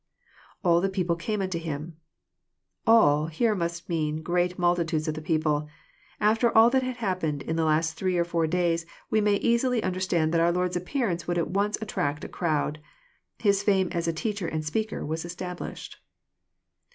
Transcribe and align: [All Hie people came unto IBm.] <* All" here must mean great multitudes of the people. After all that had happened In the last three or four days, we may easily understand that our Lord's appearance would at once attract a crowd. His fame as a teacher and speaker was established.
[All 0.63 0.81
Hie 0.81 0.87
people 0.89 1.15
came 1.15 1.43
unto 1.43 1.59
IBm.] 1.59 1.91
<* 2.41 2.87
All" 2.87 3.27
here 3.27 3.53
must 3.53 3.87
mean 3.87 4.23
great 4.23 4.57
multitudes 4.57 5.07
of 5.07 5.13
the 5.13 5.21
people. 5.21 5.69
After 6.19 6.51
all 6.57 6.71
that 6.71 6.81
had 6.81 6.95
happened 6.95 7.43
In 7.43 7.55
the 7.55 7.65
last 7.65 7.93
three 7.93 8.17
or 8.17 8.23
four 8.23 8.47
days, 8.47 8.87
we 9.11 9.21
may 9.21 9.35
easily 9.35 9.83
understand 9.83 10.33
that 10.33 10.41
our 10.41 10.51
Lord's 10.51 10.75
appearance 10.75 11.27
would 11.27 11.37
at 11.37 11.51
once 11.51 11.77
attract 11.83 12.23
a 12.25 12.29
crowd. 12.29 12.79
His 13.37 13.61
fame 13.61 13.89
as 13.91 14.07
a 14.07 14.11
teacher 14.11 14.47
and 14.47 14.65
speaker 14.65 15.05
was 15.05 15.23
established. 15.23 15.97